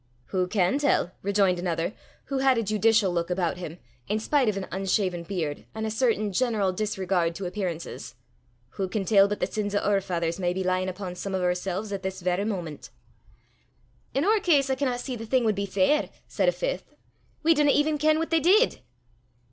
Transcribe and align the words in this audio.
"Wha 0.33 0.47
can 0.47 0.79
tell," 0.79 1.11
rejoined 1.21 1.59
another, 1.59 1.93
who 2.25 2.39
had 2.39 2.57
a 2.57 2.63
judicial 2.63 3.11
look 3.13 3.29
about 3.29 3.57
him, 3.57 3.77
in 4.07 4.17
spite 4.19 4.49
of 4.49 4.57
an 4.57 4.65
unshaven 4.71 5.21
beard, 5.21 5.67
and 5.75 5.85
a 5.85 5.91
certain 5.91 6.33
general 6.33 6.71
disregard 6.73 7.35
to 7.35 7.45
appearances, 7.45 8.15
"wha 8.79 8.87
can 8.87 9.05
tell 9.05 9.27
but 9.27 9.39
the 9.39 9.45
sins 9.45 9.75
o' 9.75 9.77
oor 9.87 10.01
faithers 10.01 10.39
may 10.39 10.53
be 10.53 10.63
lyin' 10.63 10.89
upo' 10.89 11.13
some 11.13 11.35
o' 11.35 11.39
oorsel's 11.39 11.93
at 11.93 12.01
this 12.01 12.21
varra 12.21 12.45
moment?" 12.47 12.89
"In 14.15 14.25
oor 14.25 14.39
case, 14.39 14.71
I 14.71 14.73
canna 14.75 14.97
see 14.97 15.15
the 15.15 15.27
thing 15.27 15.43
wad 15.43 15.53
be 15.53 15.67
fair," 15.67 16.09
said 16.27 16.49
a 16.49 16.51
fifth: 16.51 16.95
"we 17.43 17.53
dinna 17.53 17.69
even 17.69 17.99
ken 17.99 18.17
what 18.17 18.31
they 18.31 18.39
did!" 18.39 18.79